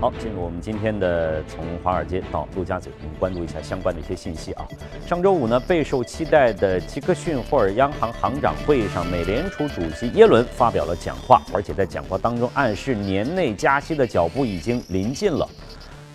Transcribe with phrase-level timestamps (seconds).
[0.00, 4.64] 好，进入我们今天的从华尔街到陆家嘴，我们关注一下相关的一些信息啊。
[5.04, 15.48] 上周五呢，备受期待的杰克逊霍尔央行行长会议上，美联储主席耶伦发表了讲话，而且在讲话当中暗示年内加息的脚步已经临近了。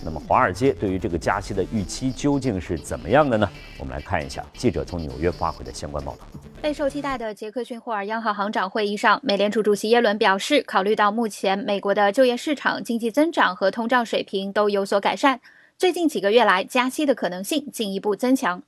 [0.04, 3.50] 那么，华尔街对于这个加息的预期究竟是怎么样的呢？
[3.80, 6.28] 我们来看一下记者从纽约发回的相关报道。
[6.62, 15.40] 备受期待的杰克逊霍尔央行行长会议上，美联储主席耶伦表示，考虑到目前美国的就业市场、经济增长和通胀水平都有所改善，
[15.78, 18.62] 最近几个月来加息的可能性进一步增强。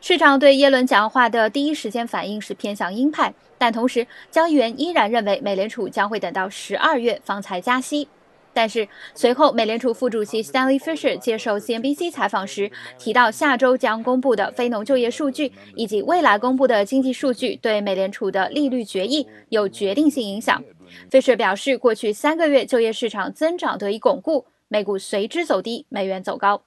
[0.00, 8.06] 市场对耶伦讲话的第一时间反应是偏向鹰派，但同时交易员依然认为美联储将会等到十二月方才加息。
[8.56, 20.64] 但是随后，美联储副主席 Stanley Fisher 接受 CNBC 采访时提到，下周将公布的非农就业数据以及未来公布的经济数据对美联储的利率决议有决定性影响。
[21.10, 26.62] Fisher 表示，过去三个月就业市场增长得以巩固，美股随之走低，美元走高。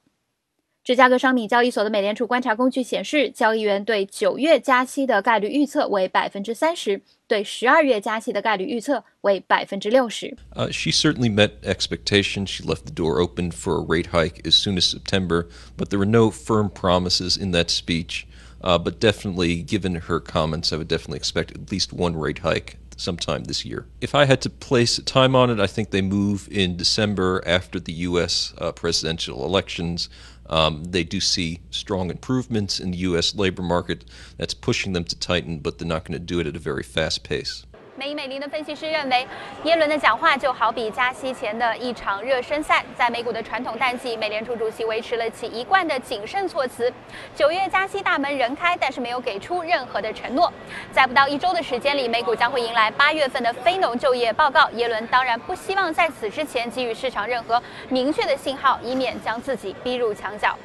[0.85, 7.01] 芝加哥商品交易所的美联储观察工具显示，交易员对九月加息的概率预测为百分之三十。
[7.27, 10.37] 对十二月加息的概率预测为百分之六十。
[10.55, 12.49] Uh, she certainly met expectations.
[12.49, 15.47] She left the door open for a rate hike as soon as September,
[15.79, 18.27] but there were no firm promises in that speech.
[18.61, 22.77] Uh, but definitely, given her comments, I would definitely expect at least one rate hike
[22.97, 23.87] sometime this year.
[24.01, 27.43] If I had to place a time on it, I think they move in December
[27.47, 28.55] after the U.S.
[28.59, 30.09] Uh, presidential elections.
[30.50, 33.36] Um, they do see strong improvements in the U.S.
[33.36, 34.06] labor market
[34.38, 36.84] that's pushing them to tighten, but they're not going to do it at a very
[36.84, 37.66] fast pace.
[38.00, 39.28] 美银美林的分析师认为，
[39.66, 42.82] 耶伦的讲话就好比加息前的一场热身赛。
[42.98, 46.90] 在美股的传统淡季，美联储主席维持了其一贯的谨慎措辞。
[47.36, 50.50] 九月加息大门仍开，但是没有给出任何的承诺。
[50.94, 54.70] 在不到一周的时间里，美股将会迎来八月份的非农就业报告。
[54.70, 60.58] 耶伦当然不希望在此之前给予市场任何明确的信号，以免将自己逼入墙角。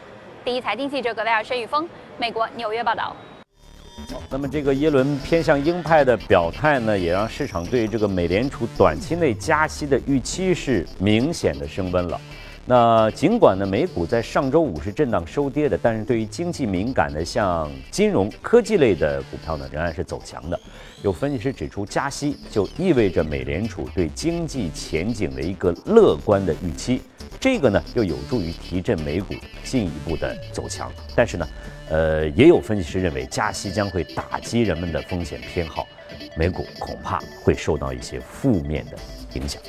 [0.44, 3.16] 第一财经记者格维尔申宇峰，美国纽约报道。
[4.30, 12.20] 那么这个耶伦偏向鹰派的表态呢，也让市场对这个美联储短期内加息的预期是明显的升温了。
[12.66, 20.58] 那尽管呢，美股在上周五是震荡收跌的，但是对于经济敏感的像金融科技类的股票呢，仍然是走强的。
[21.02, 27.02] 有分析师指出，加息就意味着美联储对经济前景的一个乐观的预期，
[27.44, 29.34] 这个呢又有助于提振美股
[29.64, 30.90] 进一步的走强。
[31.14, 31.46] 但是呢，
[31.90, 35.86] 呃，也有分析师认为，加息将会打击人们的风险偏好，
[36.38, 38.96] 美股恐怕会受到一些负面的
[39.34, 39.60] 影响。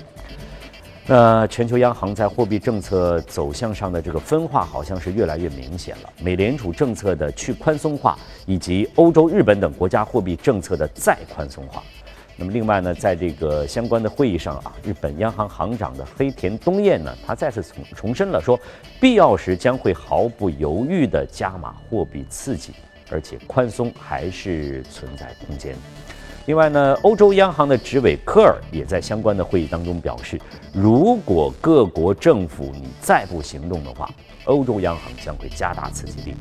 [1.05, 6.09] 那全球央行在货币政策走向上的这个分化，好像是越来越明显了。
[6.21, 11.83] 美联储政策的去宽松化，以及欧洲、日本等国家货币政策的再宽松化。
[12.37, 18.59] 那么，另外呢，在这个相关的会议上啊，日本央行行长的黑田东彦呢，他再次重重申了说，
[18.99, 22.73] 必要时将会毫不犹豫地加码货币刺激，
[23.09, 25.75] 而且宽松还是存在空间。
[26.45, 30.39] 另外呢，欧洲央行的执委科尔也在相关的会议当中表示，
[30.73, 34.09] 如果各国政府你再不行动的话，
[34.43, 36.39] 欧洲央行将会加大刺激力度。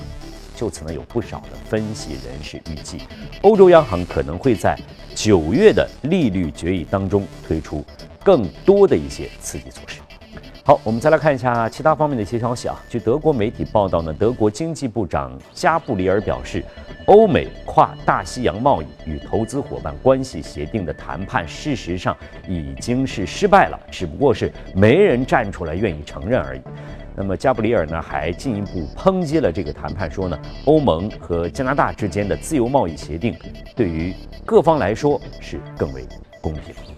[0.54, 3.02] 就此呢，有不少的分析人士预计，
[3.42, 4.78] 欧洲央行可能会在
[5.14, 7.84] 九月的利率决议当中推出
[8.22, 10.00] 更多的一些刺激措施。
[10.66, 12.82] 好，我们再来看一下其他方面的一些消息啊。
[12.88, 16.64] 据德国媒体报道呢，德国经济部长加布里尔表示，
[17.04, 22.16] 欧美跨大西洋贸易与投资伙伴关系协定的谈判事实上
[22.48, 26.60] 已经是失败了，只不过是没人站出来愿意承认而已。
[27.16, 33.36] 那么加布里尔呢，还进一步抨击了这个谈判，说呢，欧盟和加拿大之间的自由贸易协定
[33.76, 34.12] 对于
[34.44, 36.04] 各方来说是更为
[36.40, 36.93] 公平。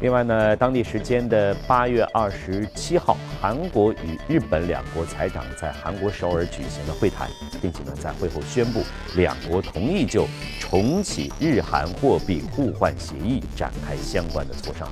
[0.00, 7.28] 另外呢，当地时间的八月二十七号，韩国与日本两国财长在韩国首尔举行了会谈，
[7.62, 8.82] 并且呢，在会后宣布，
[9.14, 10.26] 两国同意就
[10.60, 14.88] 重启日韩货币互换协议展开相关的磋商。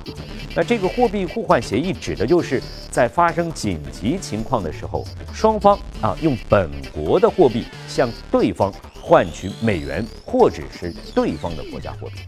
[0.55, 12.21] 那这个货币互换协议指的就是在发生紧急情况的时候，双方啊用本国的货币向对方换取美元，或者是对方的国家货币。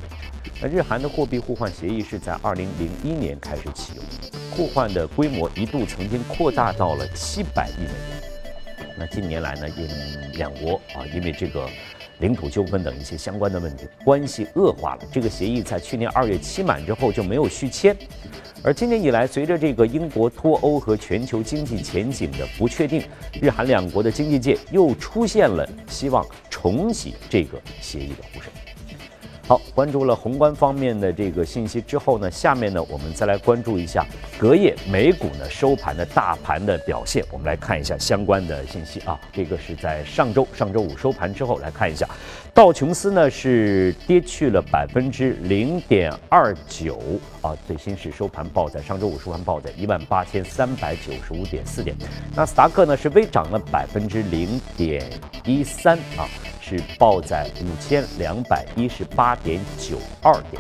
[0.67, 4.03] 日韩的货币互换协议是在二零零一年开始启用，
[4.51, 8.85] 互换的规模一度曾经扩大到了七百亿美元。
[8.97, 11.69] 那近年来呢，因两国啊因为这个
[12.19, 15.01] 领土纠纷等一些相关的问题，关系恶化了。
[15.11, 17.95] 这个协议在去年二月期满之后就没有续签。
[18.63, 23.03] 而今年以来，随着这个英国脱欧和全球经济前景的不确定，
[23.39, 28.51] 日韩两国的经济界又出现了希望重启这个协议的呼声。
[29.47, 34.03] 好，关注了宏观方面的这个信息之后呢，下面呢我们再来关注一下
[34.39, 37.23] 隔夜美股呢收盘的大盘的表现。
[37.31, 42.09] 我们来看一下相关的信息啊，这个是在上周上周五收盘之后来看一下，
[42.55, 46.99] 道琼斯呢是跌去了百分之零点二九
[47.43, 51.95] 啊，最新是收盘报在上周五收盘报在一万八千三百九十五点四点，
[52.35, 55.07] 纳斯达克呢是微涨了百分之零点
[55.45, 56.25] 一三啊。
[56.67, 60.59] 是报在五千两百一十八点九二点，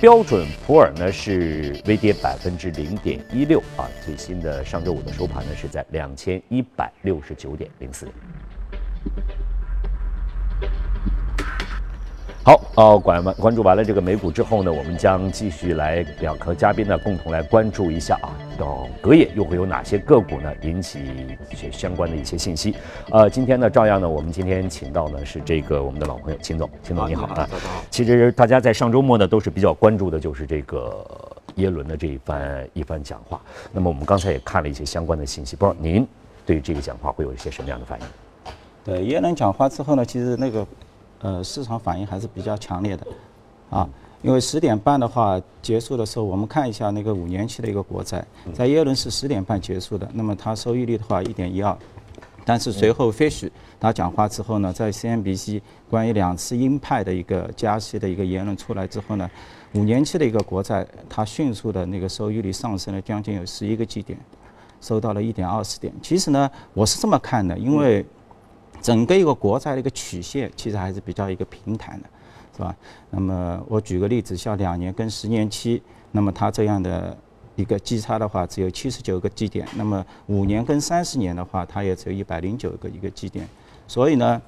[0.00, 8.14] 标准普尔呢是微跌百分之零点一六啊，最新的上周五的收盘呢是在两千一百六十九点零四点。
[12.42, 21.00] 好，呃，关完关注完了这个美股之后呢，我们将继续来两和嘉宾呢共同来关注一下啊，到隔夜又会有哪些个股呢引起
[21.50, 22.74] 一些相关的一些信息？
[23.10, 27.46] 呃，今天呢，照样呢，我们今天请到呢是这个我们的老朋友秦总，秦总你好啊。
[27.90, 31.06] 其实大家在上周末呢都是比较关注的，就是这个
[31.56, 33.38] 耶伦的这一番一番讲话。
[33.70, 36.08] 那么我们刚才也看了一些相关的信息，不知道您
[36.46, 38.06] 对这个讲话会有一些什么样的反应？
[38.82, 40.66] 对耶伦讲话之后呢，其实那个。
[41.22, 43.06] 呃，市场反应还是比较强烈的，
[43.68, 43.86] 啊，
[44.22, 48.24] 因为十点半的话结束的时候，我们看一下那个五年期的一个国债，
[48.54, 51.76] 在耶伦是十点半结束的，那么它收益率的话一点一二，
[52.46, 59.30] 但是随后 Fish 他讲话之后呢，在 CNBC 关于两次鹰派的一个加息的一个言论出来之后呢，
[59.74, 64.18] 五年期的一个国债它迅速的那个收益率上升了将近有十一个基点，
[64.80, 65.92] 收到了一点二四点。
[66.00, 68.06] 其实呢，我是这么看的，因为。
[68.80, 72.08] 整个一个国债的一个曲线其实还是比较一个平坦的，
[72.56, 72.74] 是吧？
[73.10, 75.82] 那么我举个例子，像两年跟十年期，
[76.12, 77.16] 那么它这样的
[77.56, 83.46] 一个基差的话只有七十九个基点，那么五年跟三十年的话，它也只有一百零九个一个基点。
[83.86, 84.40] 所以呢，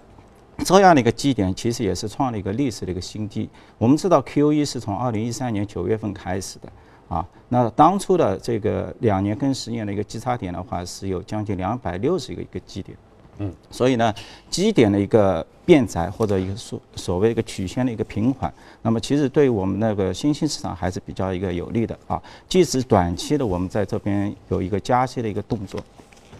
[0.64, 3.48] 这样的一个基点其实也是创了一个历史的一个新低。
[3.76, 6.72] 我们知道 QE 是从二零一三年九月份开始的，
[7.08, 12.96] 啊，那当初的这个两年跟十年的一个基差点的话，是有将近两百六十个一个基点。
[13.38, 14.14] 嗯，所以呢，
[14.50, 18.52] 基点的一个变窄或者一个所所谓一个曲线的一个平缓，
[18.82, 22.22] 那么其实对我们那个新兴市场还是比较一个有利的啊。
[22.48, 25.80] 即使短期的我们在这边有一个加息的一个动作，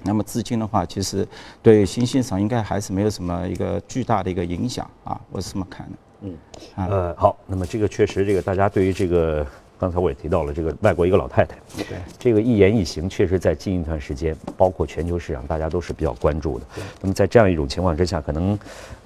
[0.03, 1.27] 那么资金的话，其实
[1.63, 5.21] 对新兴市场应该还是没有什么一个巨大的一个影响啊。
[5.31, 5.93] 我是这么看的。
[6.21, 6.37] 嗯，
[6.77, 9.47] 呃，好，那么这个确实，这个大家对于这个。
[9.83, 16.67] 刚才我也提到了这个外国一个老太太，对这个一言一行，确实在近一段时间，包括全球市场，大家都是比较关注的。
[17.01, 18.57] 那么在这样一种情况之下，可能，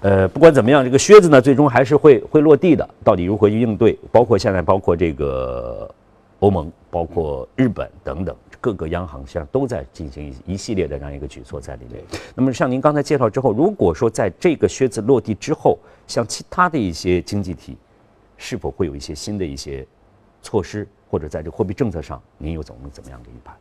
[0.03, 2.87] 呃，不管怎么样，这个靴子呢，最终还是会会落地的。
[3.03, 3.99] 到底如何去应对？
[4.13, 5.91] 包括现在，包括这个
[6.41, 12.03] 欧盟，包括日本等等各个央行，现在都在进行一一系列的这样一个举措在里面。
[12.35, 17.79] 那么像您刚才介绍之后，如果说在这个靴子落地之后，像其他的一些经济体，
[18.37, 19.87] 是否会有一些新的一些？
[20.47, 23.53] 措施或者在这货币政策上，您有怎么怎么样的预判？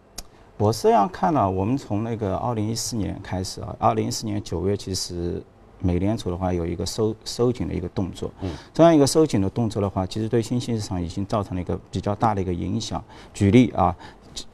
[0.58, 5.42] 我是这样看了，我们从那个二零一四年开始啊，二零一四年九月，其实
[5.80, 8.32] 美联储的话有一个收收紧的一个动作。
[8.42, 8.56] 嗯。
[8.72, 13.04] 这样一个收紧的动作的话，其实对新兴市场已经造成了一个比较大的一个影响。
[13.34, 13.96] 举例啊，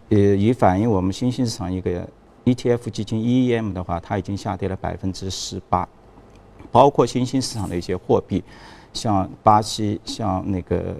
[0.07, 2.07] 呃，以反映我们新兴市场一个
[2.45, 5.87] ETF 基金 EEM 的话，它已经下跌了百分之十八，
[6.71, 8.41] 包括新兴市场的一些货币，
[8.93, 10.95] 像巴西，像那个。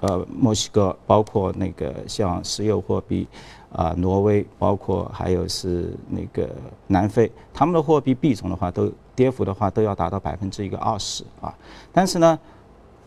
[0.00, 3.28] 呃，墨西哥包括那个像石油货币，
[3.72, 6.48] 啊，挪威包括还有是那个
[6.86, 11.54] 南非，他们的货币币种的话都跌幅的话都要达到百分之一个二十啊。
[11.92, 12.38] 但是呢，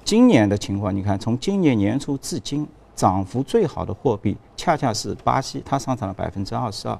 [0.03, 6.95] 今年的情况，你看从今年年初至今，涨幅最好的货币恰恰是巴西，它上涨了百分之二十二，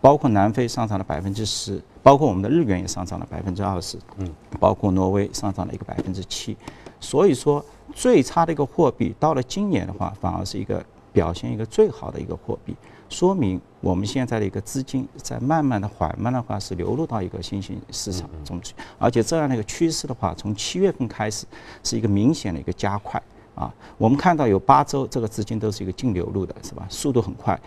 [0.00, 6.56] 包括南非上涨了百分之十，包括我们的日元也上涨了百分之二十，嗯，包括挪威上涨了一个百分之七，
[7.00, 7.64] 所以说。
[7.94, 12.76] 最差的一个货币，到了今年的话，反而是一个表现一个最好的一个货币，
[13.08, 21.46] 说明我们现在的一个资金在慢慢的、缓慢的话是流入到一个新兴市场中去，而且这样的一个趋势的话，从七月份开始
[21.84, 23.22] 是一个明显的一个加快
[23.54, 23.72] 啊。
[23.96, 26.84] 我们看到有八周这个资金都是一个净流入的，是吧？
[26.90, 27.58] 速度很快。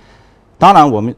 [0.59, 1.15] 当然，我们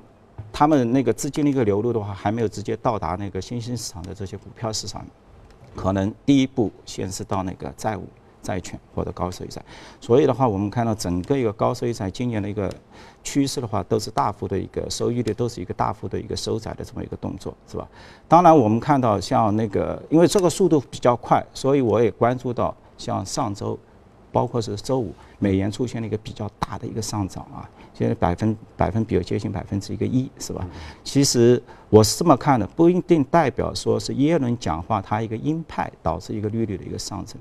[0.54, 5.04] 他们那个资金的一个流入的话，还没有直接到达那个新兴市场的这些股票市场，
[5.76, 8.04] 可能第一步先是到那个债务。
[8.44, 9.64] 债券或者高收益债，
[10.00, 12.68] 所以的话，我们看到整个一个高收益债今年的一个
[13.24, 17.88] 趋势的话，都是大幅的一个收益率都是一个大幅的一个收窄的这么一个动作，是吧？
[18.28, 23.78] 当然，我们看到像那个，因为这个速度比较快，所以我也关注到像上周，
[24.32, 30.66] 包括是周五，美元出现了一个比较大的一个上涨啊，现在百分百分比有接近百分之一个一，是吧？
[31.04, 37.40] 其实我是这么看的，不一定代表说是耶伦讲话它一个鹰派导致一个利率的一个上升。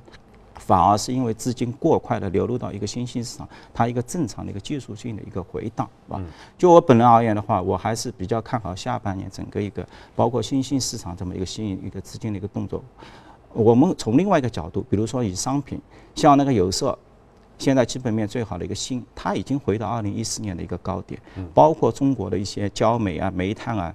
[0.54, 6.22] 反而是因为资金过快的流入到一个新兴市场，它一个正常的一个技术性的一个回荡，是吧？
[6.58, 12.84] 就我本人而言的话，我还是比较看好下半年整个一个包括新兴市场这么一个吸引一个资金的一个动作。
[13.52, 15.80] 我们从另外一个角度，比如说以商品，
[16.14, 16.96] 像那个有色，
[17.58, 21.20] 现在基本面最好的一个锌，它已经回到二零一四年的一个高点，
[21.52, 23.94] 包括中国的一些焦煤啊、煤炭啊。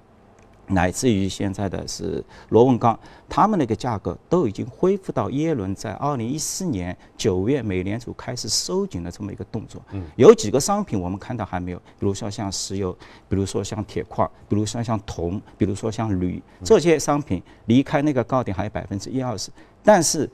[0.67, 9.81] 乃至于现在的是螺纹钢，他们那个价格都已经恢复到耶伦在二零一四年九月美联储开始收紧的这么一个动作。
[9.91, 12.91] 嗯，有几个商品我们看到还没有，比如说像石油，
[13.29, 19.51] 比如说像铁矿，比如说像铜，比如说像铝，这些商品离开那个高点还有百分之一二十。
[19.83, 20.29] 但是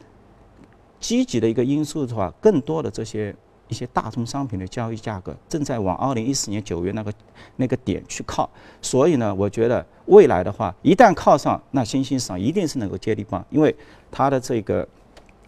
[1.00, 3.36] 积极的一个因素的话，更多的这些。
[3.72, 7.12] 一些大宗商品的交易价格正在往二零一四年九月那个
[7.56, 8.48] 那个点去靠，
[8.82, 13.76] 所以呢，我觉得未来的话，一旦靠上，那新兴市场一定是能够接力棒，因为
[14.12, 14.88] 它的这个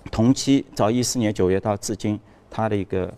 [0.10, 3.14] 同期早一四年九月到至今，它的一个。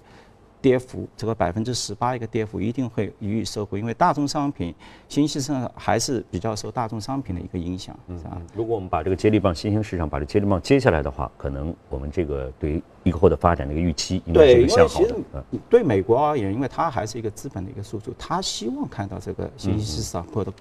[0.65, 4.74] 跌幅这个百分之十八一个跌幅一定会予以收回，因为大宗商品
[5.07, 8.41] 新兴市场还是比较受大宗商品的一个影响，是吧？
[8.55, 15.43] 如果我们把这个接力棒新兴市场把这接力棒接下来的话，可能我们这个对于以后的发展的一个预期应该是一个向好的。
[15.69, 20.51] 对美国而言，因为它还是一个资本的一个输出，它希望看到这个新兴市场或者。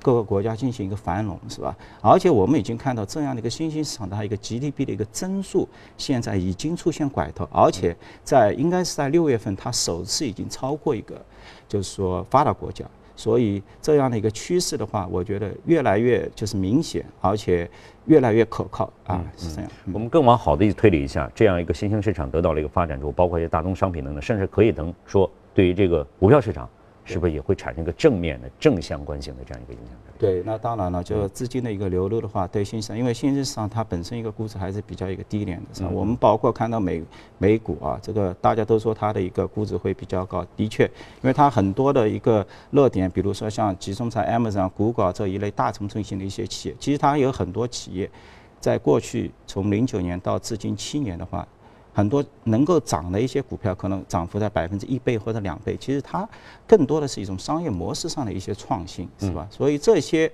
[0.00, 1.76] 各个国家进行一个繁荣，是吧？
[2.00, 11.20] 而且我们已经看到这样的一个新兴市场的一个 GDP 的一个增速，现在已经出现拐头，而且在应该是在六月份，它首次已经超过一个，
[11.66, 12.84] 就是说发达国家。
[13.16, 17.68] 所以这样的一个趋势的话，我觉得越来越就是明显，而且
[18.06, 19.68] 越来越可靠啊，是这样。
[19.92, 26.70] 我们更往好的推理一下，这样一个新兴市场得到了一个发展之后，包括一些大宗商品等等，甚至可以能说对于这个股票市场。
[27.08, 29.96] 是不是也会产生一个正面的正相关性的这样一个影响？
[30.18, 35.88] 对，那当然了，就资金的一个流入的话，对新市场，因为新兴市场它本身一个估值还是比较一个低廉的，是吧？
[35.90, 37.02] 我们包括看到美
[37.38, 48.10] 美股啊，这个大家都说它的一个估值会比较高，的确，因为它很多的一个热点，比如说像集中在 Amazon、Google 这一类大成长型的一些企业，其实它有很多企业，
[48.60, 51.46] 在过去从零九年到至今七年的话。
[51.98, 55.76] 很多能够涨的一些股票，可能涨幅在百分之一倍或者两倍。
[55.80, 56.26] 其实它
[56.64, 59.48] 更多的是一种商业模式上的一些创新，是吧？
[59.50, 60.30] 所以这些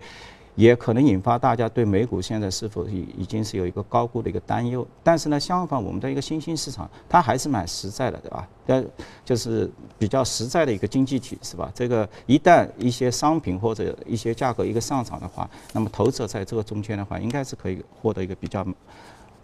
[0.57, 4.87] 也可能引发大家对美股现在是否已已经是有一个高估的一个担忧。
[5.03, 8.47] 但是呢，相反，我们的一个新兴市场，它还是蛮实在的，对吧？
[8.67, 8.85] 呃，
[9.25, 11.73] 就是比较实在的一个经济体，是吧？
[11.75, 18.63] 这个一旦一些商品或者一些价格一个上涨的话，那么投资者在这个中间的话，应该是可以获得一个比较。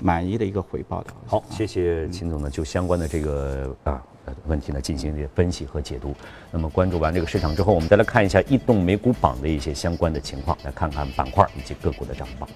[0.03, 1.11] 满意的一个回报的。
[1.27, 4.03] 好，谢谢秦总呢，就相关的这个啊
[4.47, 6.15] 问题呢进行一些分析和解读。
[6.51, 12.47] 那么关注完这个市场之后，我们再来看一下异动美股榜的一些相关的情况，来看看板块以及个股的涨幅。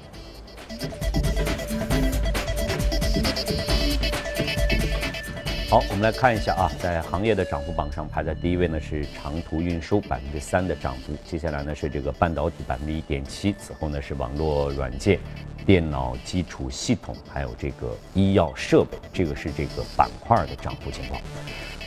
[5.70, 15.18] 好，我们来看一下啊，在行业的涨幅榜上排在第一位呢是长途运输百分之三的涨幅，接下来呢是这个半导体百分之一点七，此后呢是网络软件。
[15.66, 21.20] 电脑基础系统，还有这个医药设备，这个是这个板块的涨幅情况。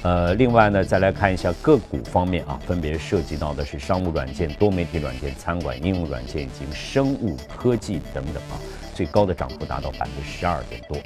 [0.03, 8.55] 呃，另外呢，再来看一下个股方面啊，分别涉及到的是商务软件、多媒体软件、餐馆应用软件以及生物科技等等啊，
[8.93, 10.97] 最高的涨幅达到百分之十二点多。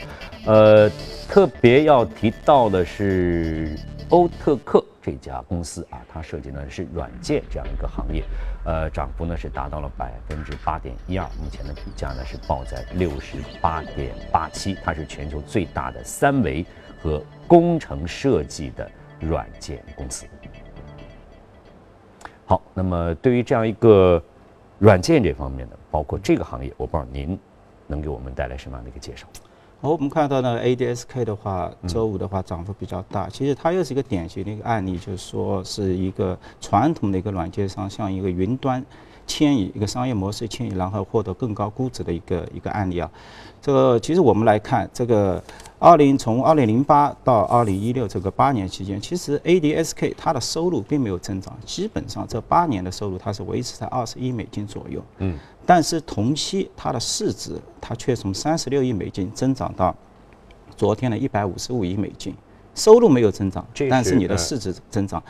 [0.45, 0.91] 呃，
[1.29, 3.77] 特别要提到的是
[4.09, 4.83] 欧特克。
[5.03, 8.23] 这家公司啊，它涉及的是软件这样一个行业，
[8.63, 16.63] 呃，涨幅呢是达到了百分之八点一二，目前的股价呢是报在六十八点八七，它是全球最大的三维
[17.01, 18.89] 和工程设计的
[19.19, 20.27] 软件公司。
[22.45, 24.21] 好，那么对于这样一个
[24.77, 27.39] 软件这方面的，包括这个行业，我不知道您
[27.87, 29.25] 能给我们带来什么样的一个介绍？
[29.83, 33.27] 好，我们看到呢，ADSK 的话，周五的话涨幅比较大。
[33.27, 38.85] 其实它又是一个典型的一个案例，就是说是一个传统的一个软件商向一个云端
[39.25, 43.09] 迁移，一个商业模式迁移，然后获得更高估值的一个一个案例啊。
[43.61, 45.41] 这个其实我们来看，这个
[45.77, 55.01] 二零从二零零八到二零一六这个八年期间，其实 ADSK 它的收入并没有增长，基本上这八年的收入它是维持在二十亿美金左右。
[55.19, 55.37] 嗯。
[55.63, 59.95] 但是同期它的市值，它却从三十六亿美金增长到
[60.75, 62.35] 昨天的一百五十五亿美金，
[62.73, 65.21] 收入没有增长，但是你的市值增长，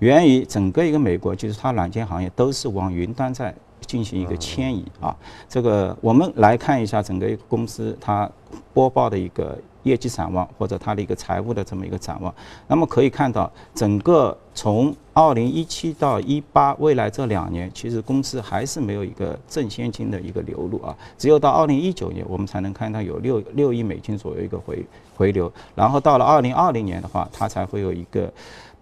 [0.00, 3.54] 源于整个一个美国就是它软件行业都是往云端在
[3.86, 5.16] 进行一个迁移啊。
[5.48, 8.30] 这个我们来看一下整个一个公司它
[8.72, 12.34] 播报的一个业绩展望或者它的一个财务的这么一个展望。
[12.66, 24.84] 那么可以看到，整个从二零一七到一八未来这两年，其实公司还是没有一个正现金的一个流入啊，只有到二零一九年我们才能看到有六六亿美金左右一个回
[25.16, 28.32] 回流，然后到了二零二零年的话，它才会有一个。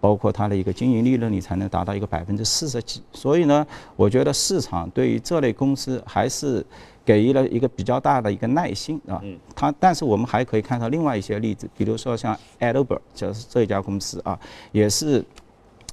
[0.01, 6.65] 包括它的一个经营利润率才能达到一个百分之四十几，所以呢，我觉得市场对于这类公司还是
[7.09, 9.19] 给予了一个比较大的一个耐心啊。
[9.23, 9.35] 嗯。
[9.55, 14.39] 它，但是我们还可以看到另外一些例子，比如说像 Adobe，就是这一家公司啊，
[14.71, 15.25] 也是，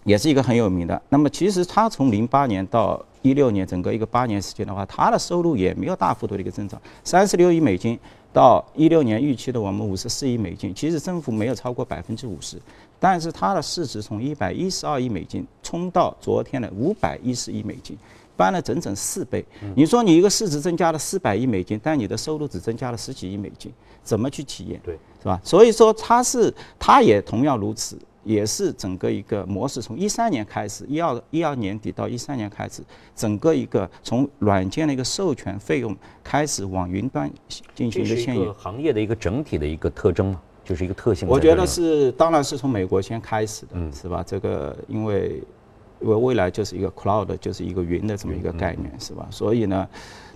[0.04, 1.00] 也是一个很有名的。
[1.08, 7.98] 那么其实它从零八年到一六年整个一个八年时间的话，它的收入也没有大幅度的一个增长，三十六亿美金
[8.30, 12.60] 到一六年预期的我们五十四亿美金，其实增幅没有超过百分之五十。
[13.00, 17.96] 但是它的市值从一百一十二亿美金冲到昨天的五百一十亿美金，
[18.36, 19.44] 翻了整整四倍。
[19.74, 24.80] 你说你一个市值增加了四百亿美金，但你的收入只增加了十几亿美金，怎么去体验？
[24.84, 25.40] 对，是吧？
[25.42, 29.80] 所以说它是，它也同样如此，也是整个一个模式。
[29.80, 32.82] 从一三年开始，一二一二年底到一三年开始，
[33.14, 37.30] 整个一个从软件的一个授权费用开始往云端
[37.74, 38.46] 进行一个迁移。
[38.58, 40.40] 行业的一个整体的一个特征嘛？
[40.64, 41.28] 就是一个特性。
[41.28, 44.24] 我觉得是，当然是从美国先开始的，是吧？
[44.26, 45.55] 这个因为因
[46.00, 49.26] 为未来就是一个 cloud，就是一个云的这么一个概念，是吧？
[49.30, 49.88] 所以呢，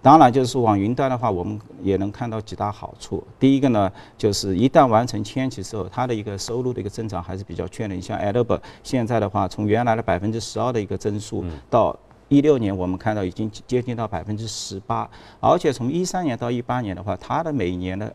[0.02, 3.22] 当然就是往云端的话，我们也能看到几大好处。
[3.38, 8.00] 第一个呢，就是一旦完成迁徙之后，它的一个收入的一个增长还是比较确认。
[8.00, 11.96] 像 Adobe 现在的话，从原来的百分之十二的一个增速，到
[12.28, 15.08] 一六年我们看到已经接近到百分之十八，
[15.40, 18.14] 而且从一三年到一八年的话，它的每年的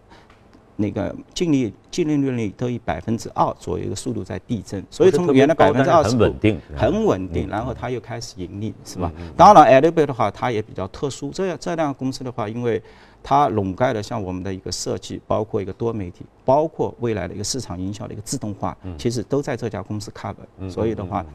[0.78, 9.12] 那个净利净利润率都以百分之二左右的速度在递增，所以从原来百分之二十很稳定，很稳定，然后它又开始盈利，是吧？
[9.38, 11.32] 当然 a d o b e 的话，它也比较特殊。
[11.32, 12.82] 这样这辆公司的话，因为
[13.24, 20.70] 它笼盖了像我们的一个设计，包括一个多媒体，包括未来的一个市场营销的一个自动化，其实都在这家公司 cover。
[20.70, 21.26] 所以的话。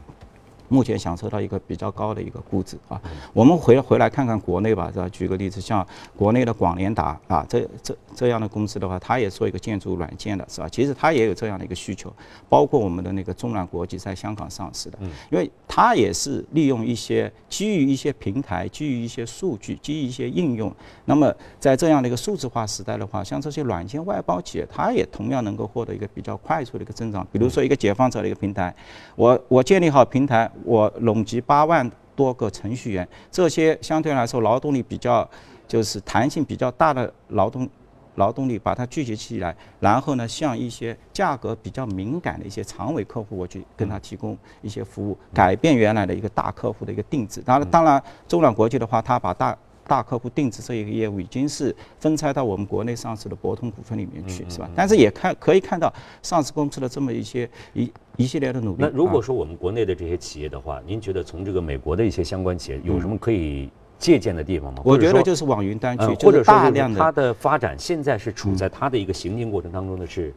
[0.71, 2.99] 目前享受到一个比较高的一个估值啊，
[3.33, 5.09] 我们回回来看看国内吧，是吧？
[5.09, 5.85] 举个例子，像
[6.15, 10.69] 国内的广联达啊，这这这样的公司的话，它也做一个建筑软件的，是吧？
[10.69, 12.11] 其实它也有这样的一个需求，
[12.47, 14.97] 包括我们的那个中软国际在香港上市的，
[15.29, 20.73] 因为它也是利用一些基于一些平台，基于一些数据，基于一些应用。
[21.03, 21.29] 那么
[21.59, 27.27] 在这样的一个数字化时代的话，像这些软件外包企业，它也同样能够获得一个比较快速的一个增长。
[27.29, 28.73] 比如说一个解放者的一个平台，
[29.17, 30.49] 我我建立好平台。
[30.65, 35.27] 我拢集八万多个程序员，这些相对来说劳动力比较，
[35.67, 37.67] 就是弹性比较大的劳动
[38.15, 47.41] 劳动力，把它聚集起来，然后呢，向一些价格比较敏感的一些长尾客户，我去跟他提供一些服务，改变原来的一个大客户的一个定制。
[47.41, 54.69] 当然，当然，中软国际的话，他把大大客户定制这一个业务已经是分拆到我们国内上市的博通股份里面去，是吧？
[54.75, 58.77] 但是也看可以看到上市公司的这么一些一一系列的努力。
[58.79, 64.81] 那如果说我们国内的这些企业的话，您觉得从这个美国的一些相关企业有什么可以借鉴的地方吗？
[64.85, 70.33] 我觉得就是往云端去，或者大量的它的发展现在是处在它的一个行进过程当中的是。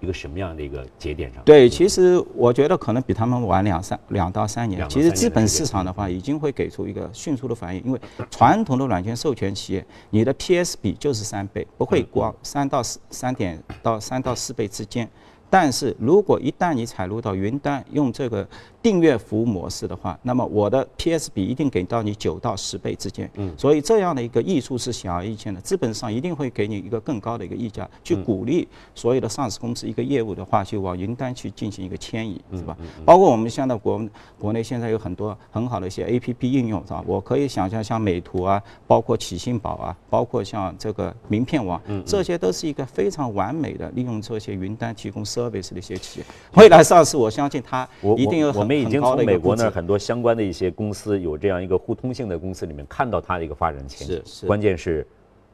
[0.00, 1.42] 一个什么样的一个节点上？
[1.44, 4.86] 对，其实我觉得可能比他们晚两三两到三年。
[4.86, 15.08] 其实资本市场的话，已经会给出一个迅速的反应，因为传统的软件授权企业，你的 PS 比就是三倍，不会光三到四三点到三到四倍之间。
[15.48, 18.46] 但是如果一旦你采入到云端，用这个。
[18.84, 23.30] 订阅服务模式的话，那么我的 PS 比一定给到你九到十倍之间。
[23.36, 32.76] 嗯，所以这样的一个益处是显而易见的，资本上一定会给你一个更高的一个溢价，去鼓励所有的上市公司一个业务的话，就往云端去进行一个迁移，是吧？
[33.06, 34.06] 包括我们现在国
[34.38, 37.02] 国内现在有很多很好的一些 APP 应用，是吧？
[37.06, 46.26] 我可以想象像美图啊，包括启信宝啊，包括像这个名片网，这些都是一个非常完美的利用这些云端提供 service 的一些企业。
[46.54, 48.70] 未来上市，我相信它一定有很。
[48.74, 54.16] 已经从美国那儿很多相关的一些公司有这样一个互通性的公司里面看到它的一个发展前景。
[54.16, 54.46] 是是。
[54.46, 55.06] 关键是，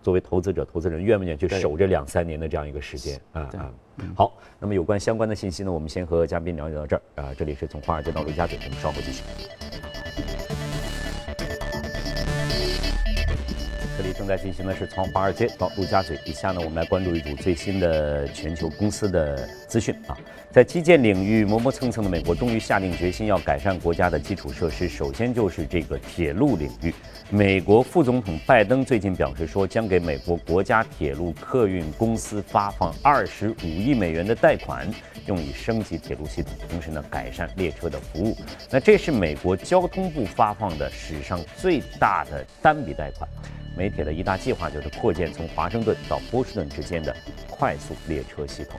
[0.02, 3.70] 作为投资者、投资人愿不愿意去守这两三年的这样一个时间啊啊。
[4.14, 7.34] 好，那么有关相关的信息呢，我们先和嘉宾了解到这儿啊。
[7.36, 9.22] 这里是从华尔街到陆家嘴，我们稍后继续。
[14.00, 16.18] 这里正在进行的是从华尔街到陆家嘴。
[16.24, 20.16] 以下呢，我们来关注一组最新的全球公司的资讯啊。
[20.50, 24.88] 在基建领域磨磨蹭蹭的美国，终于下定决心要改善国家的基础设施。
[24.88, 26.94] 首先就是这个铁路领域。
[27.28, 34.90] 美国副总统拜登最近表示说，将给美国国家铁路客运公司发放二十五亿美元的贷款，
[35.26, 38.34] 用以升级铁路系统，同时呢改善列车的服务。
[38.70, 43.28] 那这是美国交通部发放的史上最大的单笔贷款。
[43.76, 47.14] 美铁的一大计划就是扩建从华盛顿到波士顿之间的
[47.48, 48.78] 快速列车系统。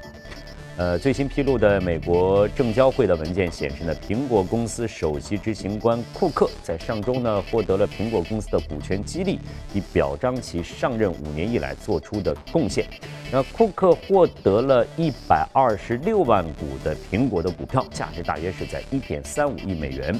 [0.77, 9.37] 呃，最新披露的美国证交会的文件显示呢，苹果公司首席执行官库克在上周呢获得了苹果公司的股权激励，
[9.75, 12.85] 以表彰其上任五年以来做出的贡献。
[13.31, 20.17] 那库克获得了一百二十六万股的苹果的股票，价值大约是在一点三五亿美元。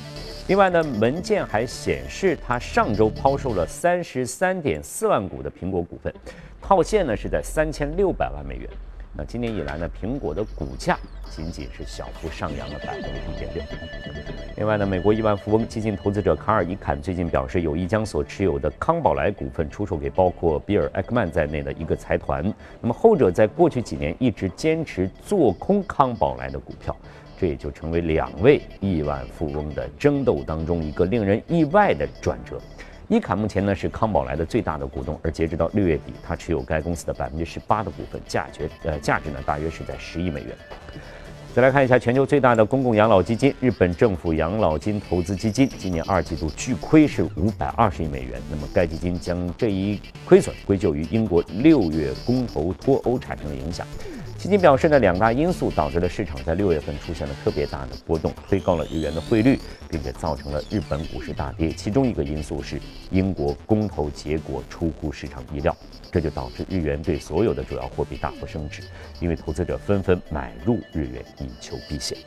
[0.47, 6.13] 另外呢，文件还显示他上周抛售了三十三点四万股的苹果股份，
[6.61, 8.69] 套现呢是在三千六百万美元。
[9.25, 10.97] 今年以来呢，苹果的股价
[11.29, 13.63] 仅仅是小幅上扬了百分之一点六。
[14.57, 22.43] 另外呢，美国亿万富翁基金投资者卡尔伊坎最近表示，有意将所持有的康宝莱股份出售给包括比尔艾克曼在内的一个财团。
[22.79, 26.95] 那么后者在过去几年一直坚持做空康宝莱的股票，
[27.39, 32.59] 这也就成为两位亿万富翁的争斗当中一个令人意外的转折。
[33.11, 40.55] 伊卡目前呢是康宝莱的最大的股东，而截止到六月底，他持有该公司的百分之十八的股份，价值呃价值呢大约是在十亿美元。
[41.53, 48.41] 再来看一下全球最大的公共养老基金——日本政府养老金投资基金，今年二季度巨亏是五百二十亿美元。
[48.49, 53.85] 那么该基金将这一亏损归咎于英国六月公投脱欧产生的影响。
[54.41, 61.71] 基金表示呢，两大因素导致了市场在六月份出现了特别大的波动，推高了日元的汇率，并且造成了日本股市大跌。
[61.71, 65.77] 其中一个因素是英国公投结果出乎市场意料，
[66.11, 68.81] 这就导致日元对所有的主要货币大幅升值，
[69.19, 72.17] 因为投资者纷纷买入日元以求避险。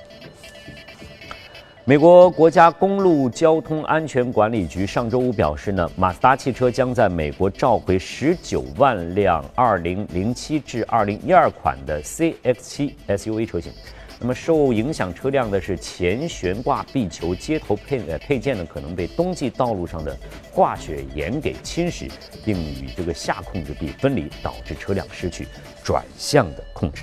[1.87, 13.71] 美国国家公路交通安全管理局上周五表示呢，马自达汽车将在美国召回十九万辆2007至2012款的 CX-7 SUV 车型。
[14.19, 20.17] 那么受影响车辆的是前悬挂壁球接头配呃配件呢，可能被冬季道路上的
[20.51, 22.11] 化雪盐给侵蚀，
[22.47, 25.47] 并与这个下控制臂分离，导致车辆失去
[25.83, 27.03] 转向的控制。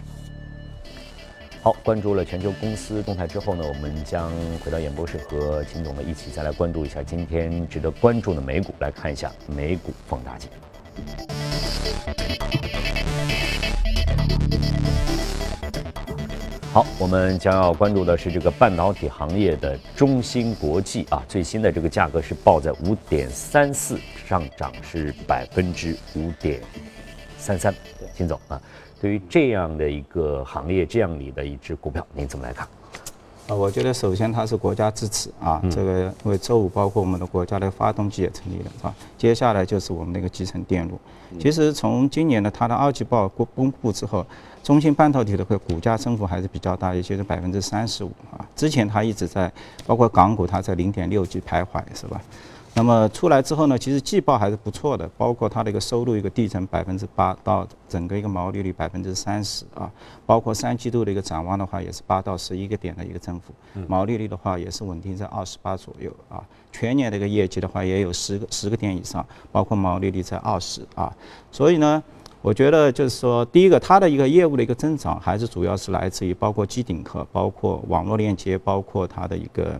[1.63, 4.31] 好，关注了全球公司动态之后呢，我们将
[4.65, 10.49] 回到演播室和秦总呢一起再来关注一下今天值得关注的美股，来看一下美股放大镜。
[16.73, 26.59] 好，我们将要关注的是这个半导体行业的中芯国际啊，最新的这个价格是报在五点三四，上涨是百分之五点
[27.37, 27.71] 三三。
[28.15, 28.59] 秦总啊。
[29.01, 32.67] 对于这样的一个行业，这样里的一只股票，您怎么来看？
[33.47, 38.93] 啊，我觉得首先它是国家支持啊，这个因为周五包括我们的国家的发动机也成立了，是吧？
[39.17, 40.99] 接下来就是我们那个集成电路。
[41.39, 44.23] 其实从今年的它的二季报公公布之后，
[44.61, 48.45] 中芯半导体的个股价增幅还是比较大，也就是百分之三十五啊。
[48.55, 49.51] 之前它一直在，
[49.87, 52.21] 包括港股它在零点六几徘徊，是吧？
[52.73, 59.91] 那么出来之后呢，其实季报还是不错的，包括它的一个收入一个递增百分之八到整个一个毛利率百分之三十啊，
[60.25, 63.53] 包括三季度的一个展望的话也是八到十一个点的一个增幅，
[63.87, 71.13] 毛利率的话也是稳定在二十八左右啊，全年的一个业绩的话也有十个十个点以上，包括毛利率在二十啊，
[71.51, 72.01] 所以呢，
[72.41, 79.77] 我觉得就是说第一个它的一个业务的一个增长还是主要是来自于包括机顶盒，包括网络链接，包括它的一个。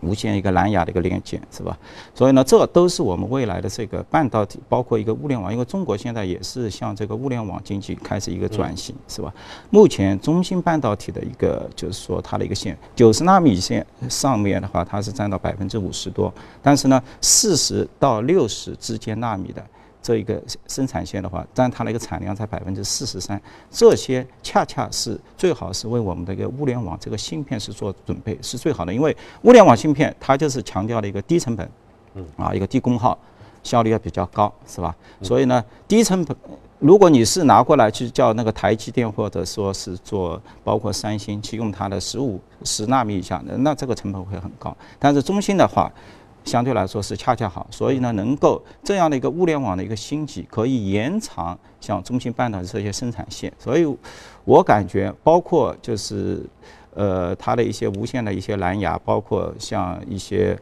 [0.00, 1.76] 无线一个蓝牙的一个连接是吧？
[2.14, 9.32] 所以呢，这都是我们未来的这个半导体，包括一个物联网，因为中国现在也是向这个物联网经济开始一个转型，是吧？
[9.70, 16.32] 目前中芯半导体的一个就是说它的一个线，九十纳米线上面的话，它是占到百分之五十多，
[16.62, 19.64] 但是呢，四十到六十之间纳米的。
[20.00, 31.68] 这一个生产线的话，占它的一个产量才百分之四十三，这些恰恰是最好是为我们的一个物联网这个芯片是做准备是最好的，因为物联网芯片它就是强调的一个低成本，
[32.14, 33.18] 嗯啊一个低功耗，
[33.62, 34.94] 效率要比较高，是吧？
[35.20, 36.36] 所以呢，低成本，
[36.78, 44.74] 如果你是拿过来去叫那个台积电或者说是做包括三星去用它的十五十纳米以下，那这个成本会很高。
[44.98, 45.92] 但是中芯的话。
[46.48, 53.52] 相对来说是恰恰好，所以呢，能够这样的一个物联网的一个兴起，可以延长像中芯半导体这些生产线。
[53.58, 53.86] 所以，
[54.46, 56.42] 我感觉包括就是，
[56.94, 60.58] 呃，它的一些无线的一些蓝牙，包括像一些。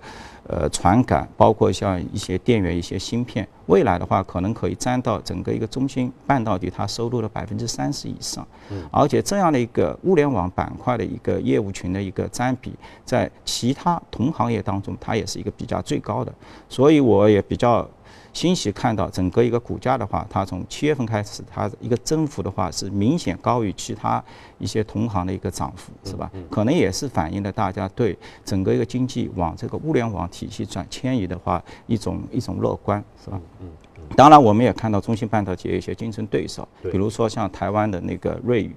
[0.49, 8.47] 呃，传感包括像一些电源、一些芯片，未来的话可能可以占到整个一个中芯半导体它收入的百分之三十以上。
[8.71, 8.85] 嗯。
[8.91, 12.73] 而且这样的一个物联网板块的一个业务群的一个占比，
[13.05, 16.33] 在其他同行业当中，它也是一个比较最高的。
[16.69, 17.89] 所以我也比较。
[18.37, 24.22] 欣喜看到整个一个股价的话，它从七月份开始，它一个增幅的话是明显高于其他
[24.59, 26.31] 一些同行的一个涨幅，是吧？
[26.51, 33.40] 可能也是反映了大家对整个一个经济往这个物联网体系转迁移的话一种一种乐观，是吧？
[33.61, 33.70] 嗯。
[34.14, 38.77] 当然，我们也看到中芯半导体有一些竞争对手，比如说像台湾的那个瑞宇，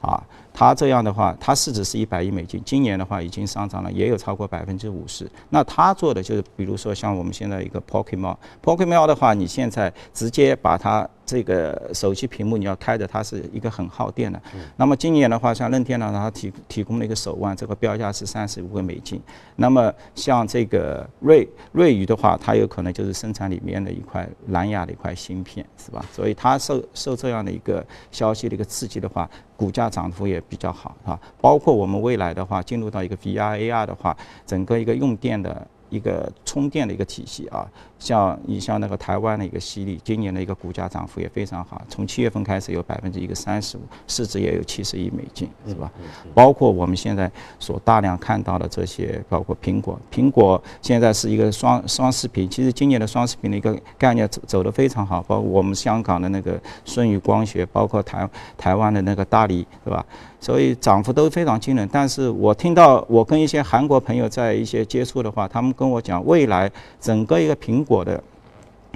[0.00, 0.22] 啊，
[0.56, 5.30] 它这样的话，它市值是一百亿美金，今年的话已经上涨了，也有超过百分之五十。
[5.50, 11.06] 那它做的就是，比如说像我们现在一个 Pokemon，Pokemon 的话，你现在直接把它。
[11.26, 14.40] 这个手机屏幕你要开着，它是一个很耗电的。
[14.76, 19.20] 那么今年的话，像任天堂它提提供了一个手腕，这个标价是三十五个美金。
[19.56, 26.04] 那么像这个瑞瑞宇的话，它有可能就是生产里面的一块蓝牙的一块芯片，是吧？
[26.12, 31.20] 所以它受受这样的一个消息的一个刺激的话，股价涨幅也比较好，啊。
[31.40, 35.66] 包括我们未来的话，进入到一个 VR AR 的话，整个一个用电的。
[35.88, 37.66] 一个充电的一个体系啊，
[37.98, 45.90] 像你像那个台湾的一个犀利，今年的一个股价涨幅也非常好，从七月份开始有百分之一个三十五，市值也有七十亿美金，是吧？
[46.34, 60.04] 包括我们现在所大量看到的这些，包括苹果，苹果现在是一个双双视频，其实今年的双视频的一个概念走走得非常好，包括我们香港的那个舜宇光学，包括台台湾的那个大理，是吧？
[60.46, 68.22] 所以涨幅都非常惊人，但是我听到我跟一些韩国朋友在一些接触的话，他们跟我讲，未来整个一个苹果的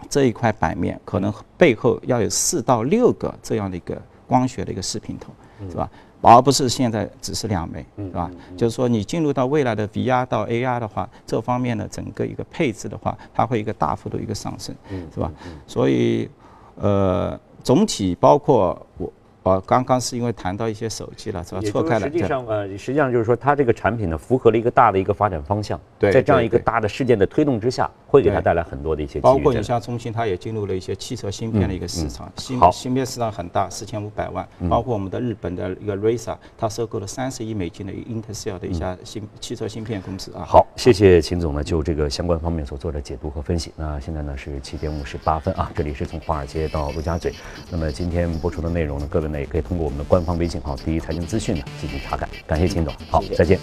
[0.09, 5.33] 这一块版面，可能背后要有四到六个这样的一个光学的一个视频头，
[5.69, 5.91] 是吧？
[6.21, 8.31] 而不是现在只是两枚，是吧？
[8.57, 14.73] 就是说你进入到未来的 VR 到 AR 的话，这方面的整个一个配置的话，它会一个大幅度一个上升，
[15.13, 15.33] 是吧？
[15.67, 16.31] 所以，
[16.77, 19.13] 呃，总体包括我。
[19.43, 21.61] 哦，刚刚是因为谈到一些手机了，是吧？
[21.63, 22.07] 错开了。
[22.07, 25.81] 实际上，呃，实际上就是说，它这个产品呢，符合了一个大的一个发展方向。
[25.99, 26.13] 对。
[26.13, 29.19] 在这样一个大的事件的推动之下，会给它带来很多的一些。
[29.21, 32.31] 包括你像中兴，它也进入了一些汽车芯片的一个市场。
[32.37, 34.47] 芯芯片市场很大，四千五百万。
[34.69, 40.45] 包括我们的日本的一个 Risa，它收购了三十亿美金的 Intercell 的一家芯汽车芯片公司啊。
[40.47, 43.73] 好，谢谢秦总呢，就这个相关方面所做的解读和分析。
[43.75, 47.33] 那现在呢是七点五十八分啊，这里是从华尔街到陆家嘴。
[47.71, 50.05] 那么今天播出的内容呢，各位呢也可以通过我们的。
[50.05, 53.59] 官方微信号“第一财经资讯”呢进行查看，感谢秦总，好，再见。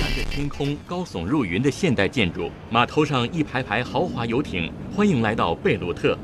[0.00, 6.16] 蓝着天空、高耸入云的现代建筑，码头上一排排豪华游艇，欢迎来到贝鲁特。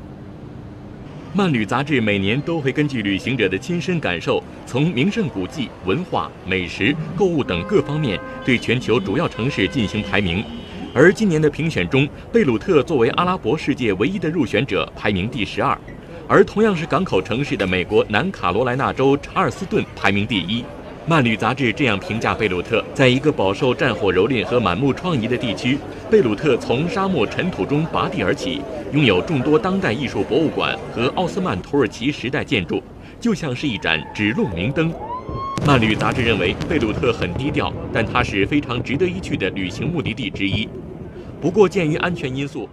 [1.35, 10.45] 漫旅杂志每年都会根据旅行者的亲身感受，从名胜古迹、文化、美食、购物等各方面，对全球主要城市进行排名。
[10.95, 15.75] 而今年的评选中，贝鲁特作为阿拉伯世界唯一的入选者，排名第十二。
[16.27, 20.63] 而同样是港口城市的美国南卡罗来纳州查尔斯顿排名第一。
[21.07, 25.79] 漫旅杂志这样评价贝鲁特：在一个饱受战火蹂躏和满目疮痍的地区，
[26.11, 28.61] 贝鲁特从沙漠尘土中拔地而起，
[28.93, 32.81] 拥有众多当代艺术博物馆和奥斯曼土耳其时代建筑，
[33.19, 34.93] 就像是一盏指路明灯。
[35.65, 40.69] 漫旅杂志认为贝鲁特很低调，但它是非常值得一去的旅行目的地之一。
[41.43, 42.69] 不过，鉴于安全因素。